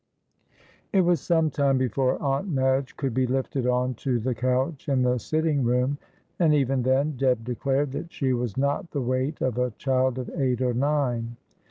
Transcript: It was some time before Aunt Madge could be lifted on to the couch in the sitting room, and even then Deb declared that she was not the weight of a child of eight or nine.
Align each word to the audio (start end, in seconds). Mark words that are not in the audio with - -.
It 0.91 1.01
was 1.01 1.21
some 1.21 1.51
time 1.51 1.77
before 1.77 2.19
Aunt 2.23 2.49
Madge 2.49 2.97
could 2.97 3.13
be 3.13 3.27
lifted 3.27 3.67
on 3.67 3.93
to 4.01 4.17
the 4.19 4.33
couch 4.33 4.89
in 4.89 5.03
the 5.03 5.19
sitting 5.19 5.63
room, 5.63 5.99
and 6.39 6.55
even 6.55 6.81
then 6.81 7.17
Deb 7.17 7.43
declared 7.43 7.91
that 7.91 8.11
she 8.11 8.33
was 8.33 8.57
not 8.57 8.89
the 8.89 9.01
weight 9.03 9.41
of 9.41 9.59
a 9.59 9.69
child 9.77 10.17
of 10.17 10.31
eight 10.35 10.59
or 10.59 10.73
nine. 10.73 11.37